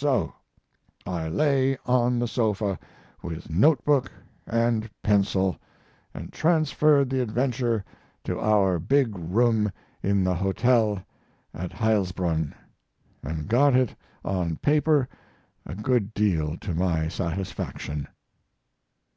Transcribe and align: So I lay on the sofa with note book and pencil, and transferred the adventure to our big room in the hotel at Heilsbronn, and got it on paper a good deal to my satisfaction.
So 0.00 0.32
I 1.08 1.28
lay 1.28 1.76
on 1.84 2.20
the 2.20 2.28
sofa 2.28 2.78
with 3.20 3.50
note 3.50 3.84
book 3.84 4.12
and 4.46 4.88
pencil, 5.02 5.56
and 6.14 6.32
transferred 6.32 7.10
the 7.10 7.20
adventure 7.20 7.84
to 8.22 8.38
our 8.38 8.78
big 8.78 9.18
room 9.18 9.72
in 10.00 10.22
the 10.22 10.36
hotel 10.36 11.02
at 11.52 11.72
Heilsbronn, 11.72 12.54
and 13.24 13.48
got 13.48 13.74
it 13.74 13.92
on 14.24 14.58
paper 14.58 15.08
a 15.66 15.74
good 15.74 16.14
deal 16.14 16.56
to 16.58 16.74
my 16.74 17.08
satisfaction. 17.08 18.06